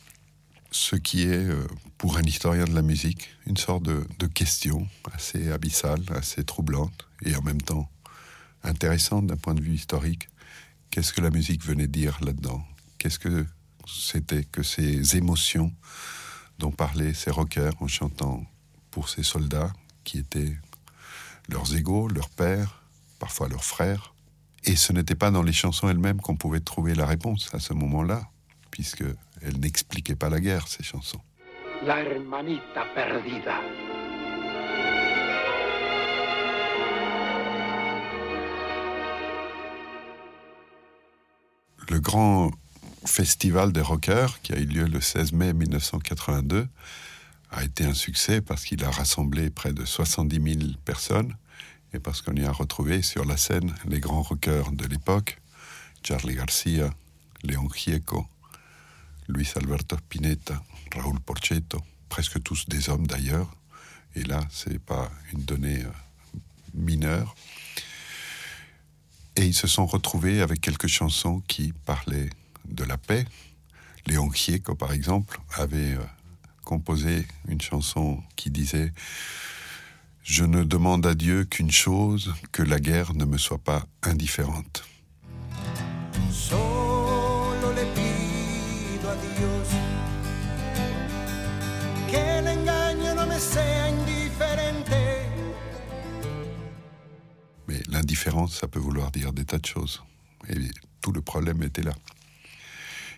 Ce 0.72 0.96
qui 0.96 1.24
est, 1.24 1.46
euh, 1.46 1.68
pour 1.98 2.18
un 2.18 2.24
historien 2.24 2.66
de 2.66 2.76
la 2.76 2.82
musique, 2.82 3.30
une 3.46 3.56
sorte 3.56 3.84
de, 3.84 4.28
question 4.28 4.88
assez 5.14 5.52
abyssale, 5.52 6.04
assez 6.14 6.44
troublante, 6.44 7.08
et 7.24 7.36
en 7.36 7.42
même 7.42 7.62
temps 7.62 7.90
intéressante 8.64 9.28
d'un 9.28 9.38
point 9.38 9.54
de 9.54 9.62
vue 9.62 9.76
historique. 9.76 10.28
Qu'est-ce 10.90 11.14
que 11.14 11.22
la 11.22 11.30
musique 11.30 11.64
venait 11.64 11.88
dire 11.88 12.18
là-dedans? 12.22 12.66
Qu'est-ce 12.98 13.20
que 13.20 13.46
c'était 13.88 14.44
que 14.44 14.64
ces 14.64 15.16
émotions 15.16 15.72
dont 16.60 16.72
parlaient 16.72 17.14
ces 17.14 17.32
rockers 17.32 17.74
en 17.80 17.88
chantant 17.88 18.44
pour 18.92 19.08
ces 19.08 19.24
soldats? 19.24 19.72
Qui 20.06 20.20
étaient 20.20 20.56
leurs 21.50 21.76
égaux, 21.76 22.08
leurs 22.08 22.30
pères, 22.30 22.82
parfois 23.20 23.50
leurs 23.50 23.66
frères. 23.66 24.14
Et 24.64 24.76
ce 24.76 24.94
n'était 24.94 25.16
pas 25.16 25.32
dans 25.32 25.44
les 25.44 25.54
chansons 25.54 25.90
elles-mêmes 25.90 26.22
qu'on 26.22 26.38
pouvait 26.38 26.62
trouver 26.62 26.96
la 26.96 27.06
réponse 27.06 27.54
à 27.54 27.60
ce 27.60 27.74
moment-là, 27.74 28.30
puisque 28.72 29.04
elle 29.42 29.60
n'expliquait 29.60 30.16
pas 30.16 30.30
la 30.30 30.40
guerre, 30.40 30.68
ces 30.68 30.84
chansons. 30.84 31.22
La 31.84 32.00
hermanita 32.00 32.86
perdida. 32.96 33.60
Le 41.90 42.00
grand 42.00 42.52
festival 43.06 43.72
des 43.72 43.82
rockers, 43.82 44.42
qui 44.42 44.54
a 44.54 44.58
eu 44.58 44.66
lieu 44.66 44.86
le 44.86 45.00
16 45.00 45.34
mai 45.34 45.54
1982, 45.54 46.68
a 47.52 47.64
été 47.64 47.86
un 47.86 47.94
succès 47.94 48.42
parce 48.42 48.66
qu'il 48.66 48.84
a 48.84 48.92
rassemblé 48.92 49.50
près 49.50 49.74
de 49.74 49.86
70 49.86 50.60
000 50.60 50.72
personnes 50.84 51.36
et 51.94 52.00
parce 52.00 52.22
qu'on 52.22 52.36
y 52.36 52.46
a 52.46 52.52
retrouvé 52.52 53.02
sur 53.02 53.26
la 53.26 53.38
scène 53.38 53.74
les 53.88 54.00
grands 54.00 54.22
rockers 54.22 54.72
de 54.72 54.86
l'époque, 54.86 55.40
Charlie 56.04 56.36
Garcia, 56.36 56.90
Léon 57.44 57.70
Gieco, 57.74 58.28
Luis 59.28 59.50
Alberto 59.56 59.98
Spinetta, 59.98 60.62
Raúl 60.96 61.20
Porchetto, 61.20 61.82
presque 62.10 62.42
tous 62.44 62.68
des 62.68 62.90
hommes 62.90 63.08
d'ailleurs. 63.08 63.50
Et 64.16 64.24
là, 64.24 64.42
ce 64.50 64.70
n'est 64.70 64.80
pas 64.80 65.12
une 65.34 65.44
donnée 65.44 65.84
euh, 65.84 66.40
mineure. 66.74 67.36
Et 69.36 69.46
ils 69.46 69.54
se 69.54 69.68
sont 69.68 69.86
retrouvés 69.86 70.42
avec 70.42 70.62
quelques 70.62 70.88
chansons 70.88 71.42
qui 71.48 71.74
parlaient 71.86 72.30
de 72.66 72.84
la 72.84 72.98
paix. 72.98 73.26
Léon 74.06 74.32
Gieco, 74.32 74.76
par 74.76 74.94
exemple, 74.94 75.40
avait 75.56 75.94
euh, 75.94 76.06
composé 76.66 77.26
une 77.48 77.62
chanson 77.62 78.22
qui 78.36 78.50
disait 78.50 78.92
Je 80.24 80.44
ne 80.44 80.64
demande 80.64 81.06
à 81.06 81.16
Dieu 81.16 81.46
qu'une 81.46 81.72
chose, 81.72 82.34
que 82.52 82.64
la 82.64 82.80
guerre 82.80 83.14
ne 83.14 83.24
me 83.24 83.38
soit 83.38 83.64
pas 83.64 83.86
indifférente. 84.04 84.84
Mais 97.68 97.82
l'indifférence, 97.88 98.60
ça 98.60 98.68
peut 98.68 98.80
vouloir 98.80 99.12
dire 99.12 99.32
des 99.32 99.46
tas 99.46 99.60
de 99.60 99.66
choses. 99.66 100.04
Et 100.50 100.56
tout 101.02 101.12
le 101.12 101.22
problème 101.22 101.64
était 101.64 101.84
là. 101.84 101.94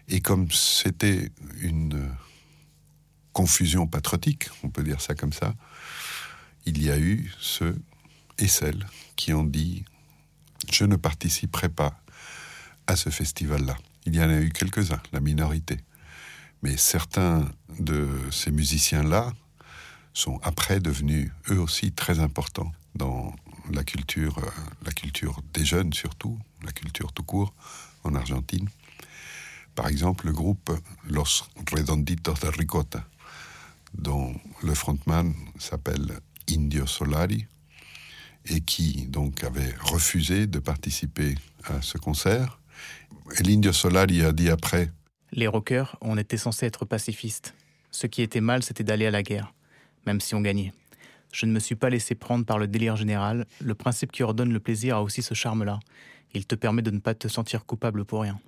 Et 0.10 0.22
comme 0.22 0.50
c'était 0.52 1.32
une 1.62 2.10
confusion 3.38 3.86
patriotique, 3.86 4.50
on 4.64 4.70
peut 4.72 4.82
dire 4.82 5.00
ça 5.00 5.14
comme 5.14 5.32
ça, 5.32 5.54
il 6.66 6.84
y 6.84 6.90
a 6.90 6.98
eu 6.98 7.32
ceux 7.40 7.78
et 8.40 8.48
celles 8.48 8.84
qui 9.16 9.32
ont 9.32 9.44
dit 9.44 9.86
je 10.72 10.86
ne 10.86 10.96
participerai 10.96 11.70
pas 11.70 12.02
à 12.88 12.96
ce 12.96 13.12
festival-là. 13.12 13.78
Il 14.08 14.16
y 14.16 14.20
en 14.24 14.30
a 14.30 14.40
eu 14.40 14.50
quelques-uns, 14.50 15.04
la 15.14 15.20
minorité. 15.20 15.78
Mais 16.64 16.78
certains 16.78 17.48
de 17.78 18.10
ces 18.32 18.50
musiciens-là 18.50 19.32
sont 20.16 20.40
après 20.42 20.80
devenus 20.80 21.30
eux 21.52 21.60
aussi 21.60 21.92
très 21.92 22.18
importants 22.18 22.72
dans 22.96 23.36
la 23.72 23.84
culture, 23.84 24.40
euh, 24.40 24.50
la 24.84 24.94
culture 24.94 25.44
des 25.54 25.64
jeunes 25.64 25.94
surtout, 25.94 26.40
la 26.64 26.72
culture 26.72 27.14
tout 27.14 27.22
court 27.24 27.54
en 28.04 28.16
Argentine. 28.16 28.68
Par 29.76 29.90
exemple, 29.90 30.26
le 30.26 30.34
groupe 30.34 30.72
Los 31.08 31.44
Redonditos 31.72 32.34
de 32.42 32.48
Ricota, 32.48 33.06
dont 33.94 34.34
le 34.64 34.74
frontman 34.74 35.34
s'appelle 35.58 36.20
Indio 36.50 36.86
Solari 36.86 37.46
et 38.46 38.62
qui 38.62 39.08
donc 39.08 39.44
avait 39.44 39.74
refusé 39.80 40.48
de 40.48 40.60
participer 40.60 41.36
à 41.64 41.82
ce 41.82 41.98
concert. 41.98 42.60
Et 43.40 43.44
l'Indio 43.44 43.74
Solari 43.74 44.24
a 44.24 44.32
dit 44.32 44.50
après 44.50 44.92
Les 45.32 45.48
rockers, 45.48 45.98
on 46.02 46.18
était 46.18 46.38
censés 46.38 46.66
être 46.66 46.86
pacifistes. 46.86 47.54
Ce 47.92 48.08
qui 48.08 48.22
était 48.22 48.42
mal, 48.42 48.64
c'était 48.64 48.84
d'aller 48.84 49.08
à 49.08 49.12
la 49.12 49.24
guerre 49.24 49.54
même 50.08 50.22
si 50.22 50.34
on 50.34 50.42
gagnait. 50.42 50.74
Je 51.32 51.46
ne 51.46 51.52
me 51.52 51.60
suis 51.60 51.76
pas 51.76 51.90
laissé 51.92 52.16
prendre 52.16 52.46
par 52.46 52.58
le 52.58 52.68
délire 52.68 52.96
général, 52.96 53.46
le 53.62 53.76
principe 53.76 54.12
qui 54.12 54.24
ordonne 54.24 54.52
le 54.52 54.60
plaisir 54.60 54.96
a 54.96 55.04
aussi 55.04 55.22
ce 55.22 55.36
charme-là. 55.36 55.80
Il 56.34 56.48
te 56.48 56.56
permet 56.56 56.82
de 56.82 56.90
ne 56.90 57.00
pas 57.00 57.14
te 57.14 57.28
sentir 57.28 57.66
coupable 57.66 58.06
pour 58.06 58.22
rien. 58.22 58.40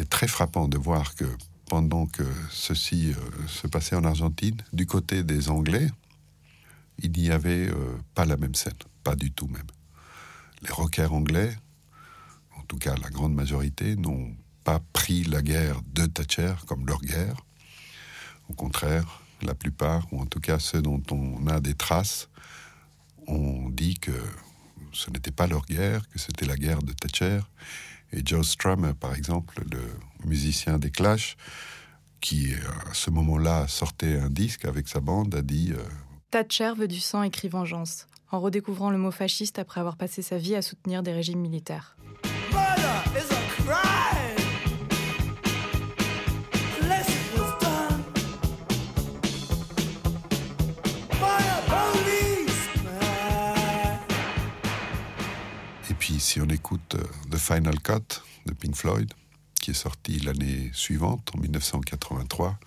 C'est 0.00 0.08
très 0.08 0.28
frappant 0.28 0.66
de 0.66 0.78
voir 0.78 1.14
que 1.14 1.26
pendant 1.66 2.06
que 2.06 2.22
ceci 2.50 3.12
euh, 3.12 3.46
se 3.48 3.66
passait 3.66 3.96
en 3.96 4.04
Argentine, 4.04 4.56
du 4.72 4.86
côté 4.86 5.22
des 5.24 5.50
Anglais, 5.50 5.90
il 7.00 7.12
n'y 7.12 7.30
avait 7.30 7.68
euh, 7.68 7.98
pas 8.14 8.24
la 8.24 8.38
même 8.38 8.54
scène, 8.54 8.72
pas 9.04 9.14
du 9.14 9.30
tout 9.30 9.46
même. 9.48 9.66
Les 10.62 10.70
rockers 10.70 11.12
anglais, 11.12 11.54
en 12.56 12.62
tout 12.62 12.78
cas 12.78 12.94
la 12.96 13.10
grande 13.10 13.34
majorité, 13.34 13.94
n'ont 13.94 14.34
pas 14.64 14.80
pris 14.94 15.22
la 15.24 15.42
guerre 15.42 15.82
de 15.92 16.06
Thatcher 16.06 16.54
comme 16.66 16.86
leur 16.86 17.02
guerre. 17.02 17.36
Au 18.48 18.54
contraire, 18.54 19.20
la 19.42 19.54
plupart, 19.54 20.10
ou 20.14 20.22
en 20.22 20.24
tout 20.24 20.40
cas 20.40 20.58
ceux 20.58 20.80
dont 20.80 21.02
on 21.10 21.46
a 21.46 21.60
des 21.60 21.74
traces, 21.74 22.30
ont 23.26 23.68
dit 23.68 23.98
que 23.98 24.18
ce 24.92 25.10
n'était 25.10 25.30
pas 25.30 25.46
leur 25.46 25.66
guerre, 25.66 26.08
que 26.08 26.18
c'était 26.18 26.46
la 26.46 26.56
guerre 26.56 26.82
de 26.82 26.94
Thatcher, 26.94 27.40
et 28.12 28.22
Joe 28.24 28.46
Strummer, 28.46 28.92
par 28.98 29.14
exemple, 29.14 29.62
le 29.70 29.80
musicien 30.28 30.78
des 30.78 30.90
Clash, 30.90 31.36
qui 32.20 32.52
à 32.90 32.94
ce 32.94 33.10
moment-là 33.10 33.66
sortait 33.68 34.18
un 34.18 34.30
disque 34.30 34.64
avec 34.64 34.88
sa 34.88 35.00
bande, 35.00 35.34
a 35.34 35.42
dit 35.42 35.72
euh, 35.72 35.82
Thatcher 36.30 36.72
veut 36.76 36.88
du 36.88 37.00
sang 37.00 37.22
écrit 37.22 37.48
vengeance, 37.48 38.06
en 38.30 38.40
redécouvrant 38.40 38.90
le 38.90 38.98
mot 38.98 39.10
fasciste 39.10 39.58
après 39.58 39.80
avoir 39.80 39.96
passé 39.96 40.22
sa 40.22 40.36
vie 40.36 40.54
à 40.54 40.62
soutenir 40.62 41.02
des 41.02 41.12
régimes 41.12 41.40
militaires. 41.40 41.96
Écoute 56.60 56.94
euh, 56.94 57.04
The 57.30 57.38
Final 57.38 57.80
Cut 57.80 58.20
de 58.44 58.52
Pink 58.52 58.76
Floyd, 58.76 59.10
qui 59.62 59.70
est 59.70 59.74
sorti 59.74 60.18
l'année 60.18 60.70
suivante, 60.74 61.30
en 61.34 61.40
1983, 61.40 62.58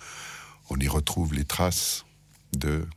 on 0.70 0.76
y 0.80 0.88
retrouve 0.88 1.32
les 1.32 1.44
traces 1.44 2.04
de 2.54 2.88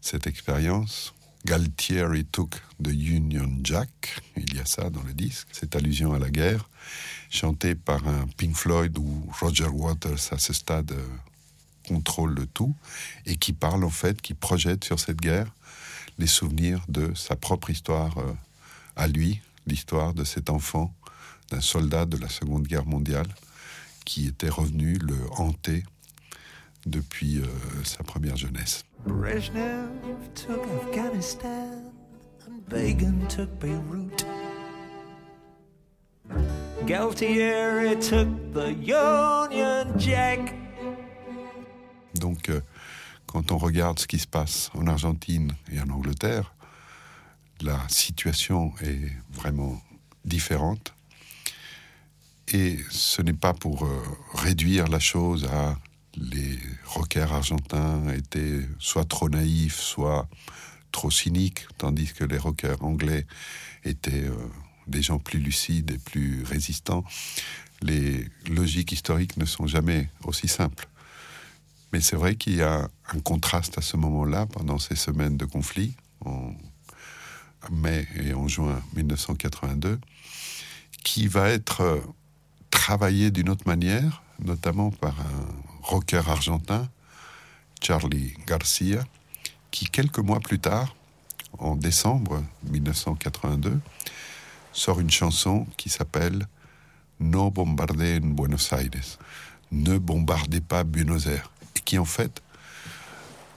cette 0.00 0.28
expérience. 0.28 1.14
Galtieri 1.44 2.24
took 2.26 2.54
the 2.80 2.92
Union 2.92 3.58
Jack, 3.64 4.22
il 4.36 4.54
y 4.54 4.60
a 4.60 4.64
ça 4.64 4.88
dans 4.88 5.02
le 5.02 5.14
disque, 5.14 5.48
cette 5.50 5.74
allusion 5.74 6.12
à 6.12 6.20
la 6.20 6.30
guerre, 6.30 6.70
chantée 7.28 7.74
par 7.74 8.06
un 8.06 8.28
Pink 8.36 8.54
Floyd 8.54 8.96
où 8.98 9.28
Roger 9.40 9.66
Waters 9.66 10.28
à 10.30 10.38
ce 10.38 10.52
stade 10.52 10.92
euh, 10.92 11.08
contrôle 11.88 12.34
le 12.34 12.46
tout 12.46 12.74
et 13.26 13.34
qui 13.34 13.52
parle 13.52 13.82
en 13.82 13.90
fait, 13.90 14.22
qui 14.22 14.34
projette 14.34 14.84
sur 14.84 15.00
cette 15.00 15.20
guerre 15.20 15.52
les 16.18 16.28
souvenirs 16.28 16.84
de 16.88 17.12
sa 17.14 17.34
propre 17.34 17.70
histoire 17.70 18.16
euh, 18.18 18.32
à 18.94 19.08
lui, 19.08 19.40
l'histoire 19.66 20.14
de 20.14 20.24
cet 20.24 20.50
enfant, 20.50 20.94
d'un 21.50 21.60
soldat 21.60 22.06
de 22.06 22.16
la 22.16 22.28
Seconde 22.28 22.66
Guerre 22.66 22.86
mondiale 22.86 23.28
qui 24.04 24.26
était 24.28 24.48
revenu 24.48 24.94
le 24.98 25.16
hanter 25.32 25.84
depuis 26.86 27.40
euh, 27.40 27.44
sa 27.84 28.04
première 28.04 28.36
jeunesse. 28.36 28.84
Brezhnev 29.04 29.88
took 30.34 30.64
Afghanistan 30.82 31.92
and 32.46 32.62
Begin 32.68 33.26
took 33.28 33.50
Beirut. 33.60 34.24
Galtieri 36.86 37.98
took 37.98 38.28
the 38.52 38.70
Union 38.80 39.98
Jack. 39.98 40.54
Donc, 42.14 42.48
euh, 42.48 42.60
quand 43.26 43.50
on 43.50 43.58
regarde 43.58 43.98
ce 43.98 44.06
qui 44.06 44.18
se 44.18 44.26
passe 44.26 44.70
en 44.74 44.86
Argentine 44.86 45.52
et 45.72 45.80
en 45.80 45.90
Angleterre, 45.90 46.54
la 47.60 47.80
situation 47.88 48.72
est 48.82 49.12
vraiment 49.32 49.80
différente. 50.24 50.94
Et 52.48 52.78
ce 52.90 53.22
n'est 53.22 53.32
pas 53.32 53.54
pour 53.54 53.84
euh, 53.84 54.02
réduire 54.34 54.86
la 54.88 55.00
chose 55.00 55.44
à 55.46 55.76
les 56.16 56.58
rockers 56.84 57.32
argentins 57.32 58.08
étaient 58.10 58.60
soit 58.78 59.04
trop 59.04 59.28
naïfs, 59.28 59.78
soit 59.78 60.28
trop 60.92 61.10
cyniques, 61.10 61.66
tandis 61.76 62.12
que 62.12 62.24
les 62.24 62.38
rockers 62.38 62.82
anglais 62.82 63.26
étaient 63.84 64.24
euh, 64.24 64.48
des 64.86 65.02
gens 65.02 65.18
plus 65.18 65.40
lucides 65.40 65.90
et 65.90 65.98
plus 65.98 66.42
résistants. 66.44 67.04
Les 67.82 68.28
logiques 68.48 68.92
historiques 68.92 69.36
ne 69.36 69.44
sont 69.44 69.66
jamais 69.66 70.08
aussi 70.24 70.48
simples. 70.48 70.88
Mais 71.92 72.00
c'est 72.00 72.16
vrai 72.16 72.36
qu'il 72.36 72.56
y 72.56 72.62
a 72.62 72.88
un 73.12 73.20
contraste 73.20 73.78
à 73.78 73.82
ce 73.82 73.96
moment-là, 73.96 74.46
pendant 74.46 74.78
ces 74.78 74.96
semaines 74.96 75.36
de 75.36 75.44
conflit, 75.44 75.94
mai 77.70 78.06
et 78.16 78.34
en 78.34 78.48
juin 78.48 78.82
1982, 78.94 79.98
qui 81.04 81.28
va 81.28 81.48
être 81.50 81.80
euh, 81.82 82.00
travaillé 82.70 83.30
d'une 83.30 83.48
autre 83.48 83.66
manière, 83.66 84.22
notamment 84.44 84.90
par 84.90 85.18
un 85.20 85.46
rocker 85.82 86.28
argentin, 86.28 86.88
Charlie 87.82 88.34
Garcia, 88.46 89.04
qui 89.70 89.86
quelques 89.86 90.18
mois 90.18 90.40
plus 90.40 90.58
tard, 90.58 90.94
en 91.58 91.76
décembre 91.76 92.42
1982, 92.64 93.80
sort 94.72 95.00
une 95.00 95.10
chanson 95.10 95.66
qui 95.76 95.88
s'appelle 95.88 96.46
No 97.20 97.50
bombardez 97.50 98.20
en 98.22 98.26
Buenos 98.26 98.72
Aires, 98.72 99.18
ne 99.72 99.98
bombardez 99.98 100.60
pas 100.60 100.84
Buenos 100.84 101.26
Aires, 101.26 101.50
et 101.76 101.80
qui 101.80 101.98
en 101.98 102.04
fait 102.04 102.42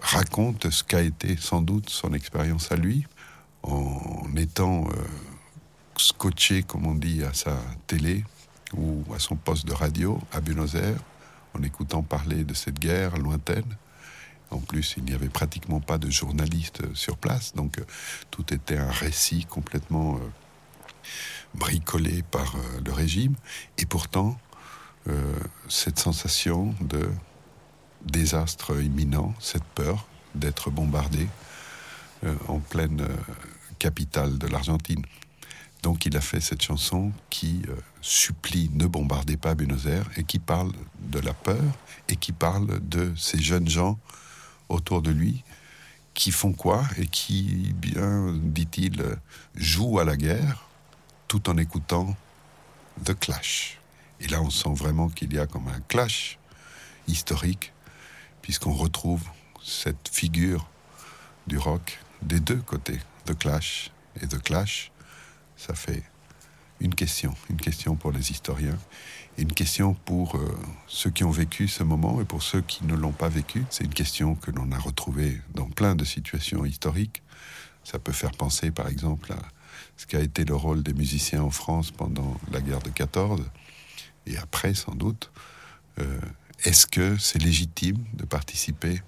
raconte 0.01 0.69
ce 0.69 0.83
qu'a 0.83 1.01
été 1.01 1.35
sans 1.37 1.61
doute 1.61 1.89
son 1.89 2.13
expérience 2.13 2.71
à 2.71 2.75
lui, 2.75 3.05
en 3.63 4.35
étant 4.35 4.85
euh, 4.85 5.03
scotché, 5.97 6.63
comme 6.63 6.85
on 6.85 6.95
dit, 6.95 7.23
à 7.23 7.33
sa 7.33 7.57
télé 7.87 8.23
ou 8.75 9.03
à 9.13 9.19
son 9.19 9.35
poste 9.35 9.65
de 9.65 9.73
radio 9.73 10.19
à 10.31 10.41
Buenos 10.41 10.75
Aires, 10.75 11.01
en 11.57 11.63
écoutant 11.63 12.03
parler 12.03 12.43
de 12.43 12.53
cette 12.53 12.79
guerre 12.79 13.17
lointaine. 13.17 13.77
En 14.51 14.59
plus, 14.59 14.95
il 14.97 15.03
n'y 15.03 15.13
avait 15.13 15.29
pratiquement 15.29 15.79
pas 15.79 15.97
de 15.97 16.09
journalistes 16.09 16.81
sur 16.95 17.17
place, 17.17 17.53
donc 17.53 17.79
euh, 17.79 17.85
tout 18.31 18.53
était 18.53 18.77
un 18.77 18.91
récit 18.91 19.45
complètement 19.45 20.15
euh, 20.15 20.19
bricolé 21.53 22.23
par 22.23 22.55
le 22.83 22.91
régime. 22.91 23.35
Et 23.77 23.85
pourtant, 23.85 24.37
cette 25.67 25.97
sensation 25.97 26.75
de 26.81 27.09
désastre 28.05 28.79
imminent, 28.79 29.33
cette 29.39 29.63
peur 29.63 30.07
d'être 30.35 30.69
bombardé 30.69 31.27
en 32.47 32.59
pleine 32.59 33.07
capitale 33.79 34.37
de 34.37 34.47
l'Argentine. 34.47 35.03
Donc 35.81 36.05
il 36.05 36.17
a 36.17 36.21
fait 36.21 36.41
cette 36.41 36.61
chanson 36.61 37.11
qui 37.29 37.61
euh, 37.69 37.75
supplie 38.01 38.69
Ne 38.73 38.85
bombardez 38.85 39.37
pas 39.37 39.55
Buenos 39.55 39.85
Aires 39.85 40.09
et 40.17 40.23
qui 40.23 40.39
parle 40.39 40.73
de 40.99 41.19
la 41.19 41.33
peur 41.33 41.63
et 42.09 42.17
qui 42.17 42.33
parle 42.33 42.79
de 42.87 43.13
ces 43.15 43.39
jeunes 43.39 43.69
gens 43.69 43.97
autour 44.67 45.01
de 45.01 45.11
lui 45.11 45.43
qui 46.13 46.31
font 46.31 46.51
quoi 46.51 46.83
et 46.97 47.07
qui, 47.07 47.73
bien, 47.75 48.33
dit-il, 48.33 49.01
jouent 49.55 49.99
à 49.99 50.03
la 50.03 50.17
guerre 50.17 50.67
tout 51.29 51.49
en 51.49 51.57
écoutant 51.57 52.17
The 53.05 53.17
Clash. 53.17 53.79
Et 54.19 54.27
là 54.27 54.41
on 54.41 54.49
sent 54.49 54.73
vraiment 54.73 55.07
qu'il 55.07 55.33
y 55.33 55.39
a 55.39 55.47
comme 55.47 55.69
un 55.69 55.79
clash 55.87 56.39
historique 57.07 57.71
puisqu'on 58.41 58.73
retrouve 58.73 59.23
cette 59.63 60.09
figure 60.11 60.67
du 61.47 61.57
rock 61.57 61.99
des 62.21 62.39
deux 62.39 62.57
côtés, 62.57 62.99
The 63.25 63.37
Clash 63.37 63.91
et 64.21 64.27
The 64.27 64.41
Clash 64.41 64.91
ça 65.59 65.75
fait 65.75 66.03
une 66.79 66.95
question, 66.95 67.35
une 67.49 67.57
question 67.57 67.97
pour 67.97 68.13
les 68.13 68.31
historiens, 68.31 68.77
une 69.37 69.51
question 69.51 69.93
pour 69.93 70.37
euh, 70.37 70.57
ceux 70.87 71.09
qui 71.09 71.25
ont 71.25 71.31
vécu 71.31 71.67
ce 71.67 71.83
moment 71.83 72.21
et 72.21 72.25
pour 72.25 72.43
ceux 72.43 72.61
qui 72.61 72.85
ne 72.85 72.95
l'ont 72.95 73.11
pas 73.11 73.27
vécu. 73.27 73.65
C'est 73.69 73.83
une 73.83 73.93
question 73.93 74.35
que 74.35 74.51
l'on 74.51 74.71
a 74.71 74.77
retrouvée 74.77 75.41
dans 75.53 75.69
plein 75.69 75.95
de 75.95 76.05
situations 76.05 76.63
historiques. 76.63 77.21
Ça 77.83 77.99
peut 77.99 78.13
faire 78.13 78.31
penser, 78.31 78.71
par 78.71 78.87
exemple, 78.87 79.33
à 79.33 79.41
ce 79.97 80.07
qu'a 80.07 80.21
été 80.21 80.45
le 80.45 80.55
rôle 80.55 80.81
des 80.81 80.93
musiciens 80.93 81.43
en 81.43 81.51
France 81.51 81.91
pendant 81.91 82.39
la 82.49 82.61
guerre 82.61 82.79
de 82.79 82.89
14 82.89 83.43
et 84.27 84.37
après, 84.37 84.73
sans 84.73 84.95
doute. 84.95 85.29
Euh, 85.99 86.19
est-ce 86.63 86.87
que 86.87 87.17
c'est 87.17 87.39
légitime 87.43 87.97
de 88.13 88.23
participer 88.23 89.01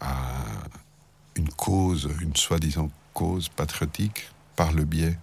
à 0.00 0.44
une 1.34 1.48
cause, 1.48 2.08
une 2.20 2.36
soi-disant 2.36 2.90
cause 3.12 3.48
patriotique 3.48 4.28
par 4.56 4.72
le 4.72 4.84
biais 4.84 5.18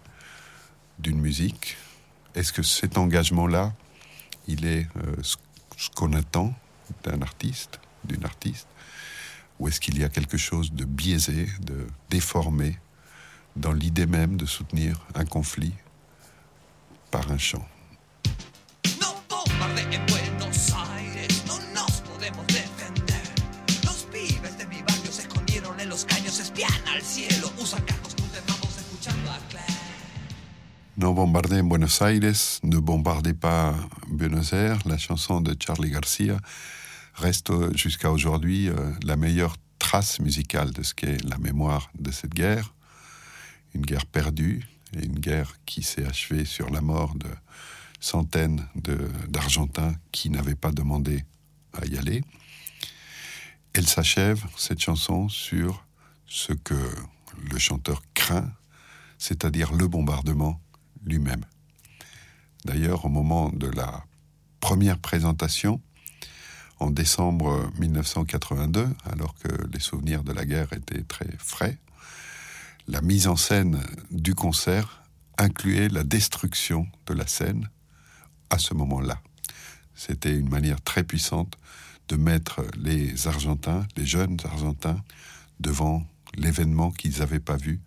d'une 1.00 1.19
musique. 1.19 1.78
Est-ce 2.36 2.54
que 2.54 2.63
cet 2.63 2.97
engagement-là, 2.97 3.74
il 4.47 4.65
est 4.65 4.88
euh, 4.97 5.15
ce 5.24 5.89
qu'on 5.95 6.13
attend 6.13 6.54
d'un 7.04 7.21
artiste, 7.21 7.80
d'une 8.04 8.26
artiste 8.26 8.67
Ou 9.60 9.67
est-ce 9.67 9.80
qu'il 9.80 9.97
y 10.00 10.04
a 10.04 10.10
quelque 10.10 10.38
chose 10.38 10.71
de 10.74 10.86
biaisé, 10.86 11.47
de 11.62 11.88
déformé 12.10 12.78
dans 13.56 13.74
l'idée 13.74 14.06
même 14.06 14.38
de 14.38 14.45
soutenir 14.45 15.00
un 15.15 15.26
conflit 15.26 15.74
par 17.10 17.32
un 17.32 17.38
chant? 17.38 17.67
Non 30.97 31.13
bombardez 31.13 31.62
en 31.62 31.63
Buenos 31.63 32.02
Aires, 32.02 32.60
ne 32.63 32.78
bombardez 32.78 33.34
pas 33.34 33.76
Buenos 34.08 34.54
Aires, 34.54 34.80
la 34.86 34.97
chanson 34.97 35.41
de 35.41 35.56
Charlie 35.60 35.89
Garcia 35.89 36.38
reste 37.15 37.52
jusqu'à 37.76 38.12
aujourd'hui 38.12 38.69
euh, 38.69 38.76
la 39.04 39.15
meilleure 39.15 39.56
trace 39.80 40.19
musicale 40.19 40.71
de 40.71 40.84
ce 40.84 40.93
qu'est 40.93 41.24
la 41.24 41.38
mémoire 41.38 41.89
de 42.00 42.12
cette 42.12 42.34
guerre. 42.34 42.74
Une 43.74 43.82
guerre 43.82 44.06
perdue 44.06 44.62
une 44.93 45.19
guerre 45.19 45.54
qui 45.65 45.84
s'est 45.84 46.06
achevée 46.06 46.45
sur 46.45 46.69
la 46.69 46.82
mort 46.82 47.15
de 47.15 47.30
centaines 48.00 48.67
d'Argentins 49.30 49.93
qui 50.12 50.30
n'avaient 50.30 50.56
pas 50.56 50.71
demandé 50.71 51.24
à 51.74 51.86
y 51.86 51.97
aller. 51.97 52.24
Elle 53.74 53.88
s'achève, 53.88 54.43
cette 54.58 54.82
chanson, 54.82 55.30
sur 55.30 55.86
ce 56.32 56.54
que 56.54 56.89
le 57.52 57.60
chanteur 57.60 58.02
craint, 58.13 58.50
c'est-à-dire 59.17 59.74
le 59.74 59.89
bombardement 59.89 60.62
lui-même. 61.04 61.44
D'ailleurs, 62.63 63.04
au 63.04 63.10
moment 63.10 63.50
de 63.50 63.67
la 63.67 64.06
première 64.62 64.98
présentation, 64.98 65.82
en 66.80 66.89
décembre 66.89 67.70
1982, 67.80 68.88
alors 69.12 69.36
que 69.36 69.50
les 69.74 69.82
souvenirs 69.82 70.24
de 70.24 70.32
la 70.32 70.46
guerre 70.46 70.72
étaient 70.72 71.04
très 71.04 71.30
frais, 71.38 71.78
la 72.88 73.02
mise 73.02 73.28
en 73.28 73.36
scène 73.36 73.84
du 74.10 74.34
concert 74.34 75.04
incluait 75.38 75.89
la 75.89 76.06
destruction 76.06 76.88
de 77.08 77.13
la 77.13 77.28
scène 77.28 77.70
à 78.50 78.58
ce 78.58 78.74
moment-là. 78.74 79.22
C'était 79.96 80.38
une 80.38 80.50
manière 80.50 80.82
très 80.82 81.04
puissante 81.04 81.58
de 82.08 82.15
mettre 82.15 82.63
les 82.78 83.28
Argentins, 83.28 83.86
les 83.98 84.06
jeunes 84.06 84.38
Argentins, 84.46 85.04
devant 85.60 86.06
l'événement 86.36 86.91
qu'ils 86.91 87.20
n'avaient 87.20 87.39
pas 87.39 87.58
vu 87.58 87.82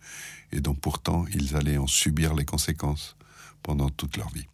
et 0.53 0.61
dont 0.61 0.75
pourtant 0.75 1.25
ils 1.33 1.57
allaient 1.57 1.79
en 1.79 1.87
subir 1.87 2.35
les 2.35 2.45
conséquences 2.45 3.17
pendant 3.63 3.91
toute 3.91 4.17
leur 4.17 4.31
vie. 4.31 4.47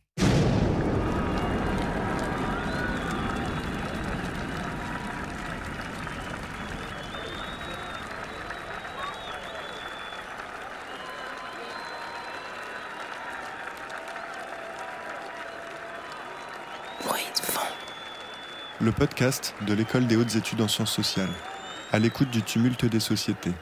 le 18.80 18.92
podcast 18.92 19.54
de 19.66 19.74
l'École 19.74 20.06
des 20.06 20.16
hautes 20.16 20.36
études 20.36 20.62
en 20.62 20.68
sciences 20.68 20.92
sociales, 20.92 21.30
à 21.92 21.98
l'écoute 21.98 22.30
du 22.30 22.42
tumulte 22.42 22.86
des 22.86 23.00
sociétés. 23.00 23.52